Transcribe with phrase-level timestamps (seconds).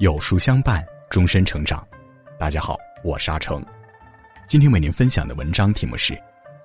[0.00, 1.84] 有书相伴，终身成长。
[2.38, 3.60] 大家好，我是阿成。
[4.46, 6.16] 今天为您分享的文章题目是：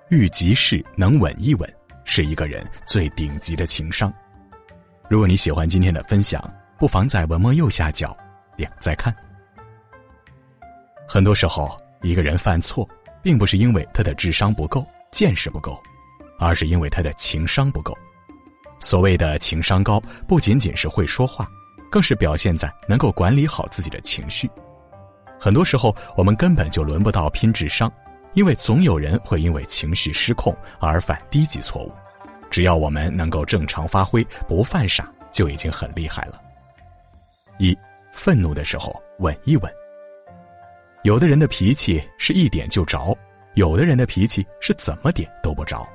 [0.09, 1.67] 遇急事能稳一稳，
[2.05, 4.13] 是一个人最顶级的情商。
[5.09, 8.15] 如果你喜欢今天的分享，不妨在文末右下角
[8.55, 9.11] 点再看。
[11.07, 12.87] 很多时候，一个人犯错，
[13.23, 15.81] 并不是因为他的智商不够、见识不够，
[16.37, 17.97] 而是因为他的情商不够。
[18.79, 21.47] 所谓的情商高，不仅仅是会说话，
[21.93, 24.49] 更是表现在能够管理好自己的情绪。
[25.39, 27.91] 很多时候，我们根本就轮不到拼智商，
[28.33, 31.91] 因为总有人会因为情绪失控而犯低级错误。
[32.49, 36.41] 只要我们能够正常发挥，不犯傻，就已经很厉害了。
[37.59, 37.77] 一，
[38.11, 39.71] 愤怒的时候稳一稳。
[41.03, 43.15] 有的人的脾气是一点就着，
[43.53, 45.87] 有的人的脾气是怎么点都不着。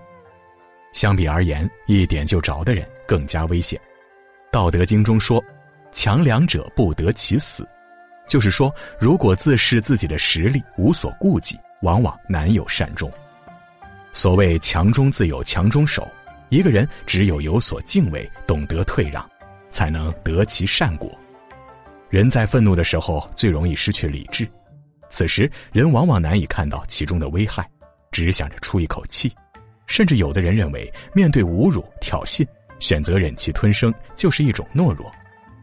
[0.93, 3.81] 相比而言，一点就着的人更加危险。
[4.53, 5.43] 《道德经》中说
[5.99, 7.67] ：“强梁者不得其死。”
[8.29, 13.11] 就是说，如果自恃自己的实力无所顾忌，往往难有善终。
[14.13, 16.07] 所谓“强中自有强中手”，
[16.51, 19.29] 一个人只有有所敬畏，懂得退让，
[19.73, 21.11] 才能得其善果。
[22.11, 24.49] 人在愤怒的时候最容易失去理智，
[25.11, 27.69] 此时人往往难以看到其中的危害，
[28.13, 29.33] 只想着出一口气。
[29.89, 32.47] 甚至有的人认为，面对侮辱、挑衅，
[32.79, 35.11] 选择忍气吞声就是一种懦弱，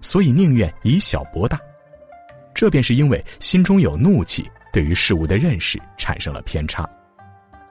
[0.01, 1.59] 所以宁愿以小博大。
[2.53, 6.87] 这便是因为心中有怒气，对于事物的认识产生了偏差。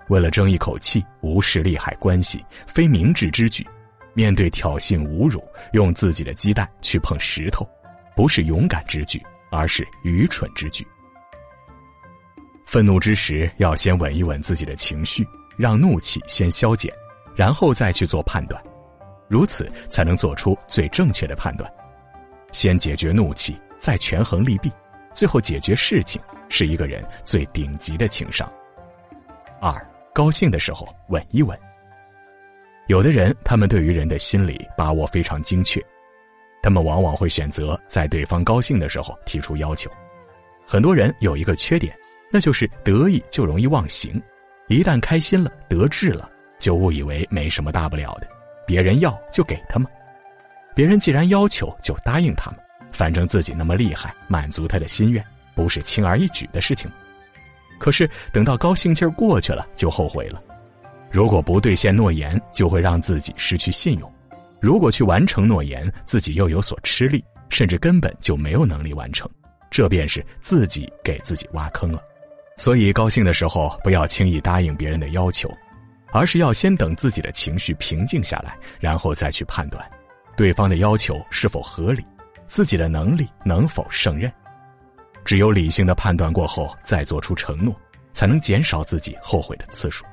[0.09, 3.67] 为了争一口气，无视利害关系，非明智之举。
[4.13, 7.69] 面对挑衅、侮辱，用自己的鸡蛋去碰石头，
[8.15, 10.87] 不是勇敢之举，而是愚蠢之举。
[12.67, 15.27] 愤怒之时，要先稳一稳自己的情绪。
[15.57, 16.93] 让怒气先消减，
[17.37, 18.61] 然后再去做判断，
[19.29, 21.73] 如此才能做出最正确的判断。
[22.55, 24.71] 先解决怒气，再权衡利弊，
[25.13, 28.49] 最后解决事情，是一个人最顶级的情商。
[29.61, 29.75] 二，
[30.15, 31.59] 高兴的时候稳一稳。
[32.87, 35.85] 有的人，他们对于人的心理把握非常精确，
[36.63, 39.91] 他们往往会选择在对方高兴的时候提出要求。
[40.65, 41.93] 很多人有一个缺点，
[42.31, 44.23] 那就是得意就容易忘形。
[44.69, 48.29] 一旦开心了、得志了，就误以为没什么大不了的，
[48.65, 49.91] 别人要就给他们，
[50.75, 52.61] 别人既然要求就答应他们，
[52.93, 55.25] 反正自己那么厉害，满足他的心愿
[55.55, 56.91] 不是轻而易举的事情。
[57.79, 60.43] 可是等到高兴劲儿过去了，就后悔了。
[61.11, 64.09] 如果不兑现诺言，就会让自己失去信用；
[64.61, 69.31] 如果去完成诺言，自己又有所吃力，甚至根本就没有能力完成，
[69.71, 72.01] 这便是自己给自己挖坑了。
[72.57, 75.53] 所以，高兴的时候不要轻易答应别人的要求，
[76.13, 79.85] 而是要先等自己的情绪平静下来，然后再去判断，
[80.37, 82.05] 对方的要求是否合理，
[82.47, 84.33] 自己的能力能否胜任。
[85.25, 87.75] 只有理性的判断过后，再做出承诺，
[88.13, 90.05] 才能减少自己后悔的次数。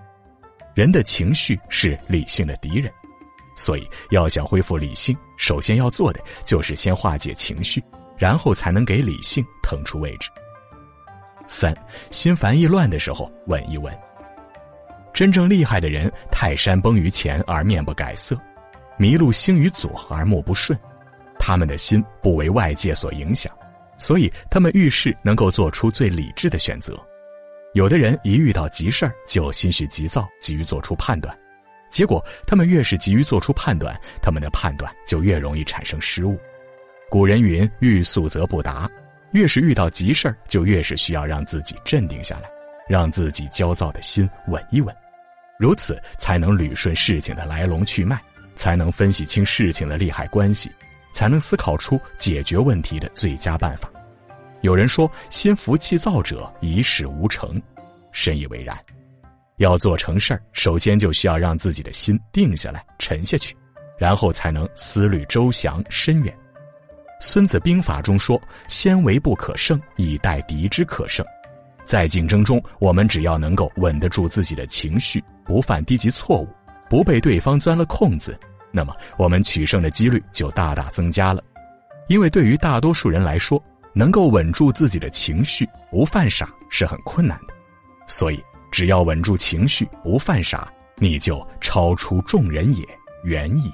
[0.74, 2.90] 人的情绪是理性的敌人，
[3.58, 7.84] 所以要想恢复理性，首先要做的就是先化解情绪，
[8.18, 10.30] 然后才能给理性腾出位置。
[11.46, 11.76] 三，
[12.12, 13.94] 心烦意乱的时候稳一稳。
[15.14, 18.40] 真正厉害的人，泰山崩于前而面不改色，
[19.01, 20.78] 麋鹿兴于左而目不顺。
[21.39, 23.51] 他们的心不为外界所影响，
[23.97, 26.95] 所以他们遇事能够做出最理智的选择。
[27.73, 31.35] 有的人一遇到急事儿就心绪急躁，急于做出判断，
[31.89, 36.39] 结果他们越是急于做出判断，他们的判断就越容易产生失误。
[37.09, 38.88] 古人云：“欲速则不达。”
[39.33, 42.51] 越是遇到急事儿，就越是需要让自己镇定下来，
[42.88, 44.95] 让自己焦躁的心稳一稳，
[45.57, 48.22] 如此才能捋顺事情的来龙去脉，
[48.56, 50.69] 才能分析清事情的利害关系，
[51.12, 53.91] 才能思考出解决问题的最佳办法。
[54.62, 57.62] 有人说：“心浮气躁者一事无成。”
[58.12, 58.78] 深以为然。
[59.57, 63.56] 要做成事儿，首先就需要让自己的心定下来、沉下去，
[63.98, 66.33] 然后才能思虑周详、深远。
[67.19, 71.24] 《孙子兵法》中说：“先为不可胜，以待敌之可胜。”
[71.86, 76.47] 在竞争中，我们只要能够稳得住自己的情绪，不犯低级错误，
[76.92, 78.38] 不被对方钻了空子，
[78.70, 81.42] 那么我们取胜的几率就大大增加了。
[82.10, 87.54] 因为对于大多数人来说，能够稳住自己的情绪，不犯傻是很困难的。
[88.08, 88.44] 所以，
[88.74, 92.84] 只要稳住情绪，不犯傻，你就超出众人也，
[93.24, 93.72] 远矣。